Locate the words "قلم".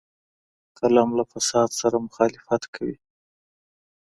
0.79-1.09